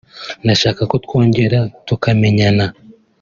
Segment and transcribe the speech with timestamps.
[0.43, 2.65] ndashaka ko twongera tukamenyana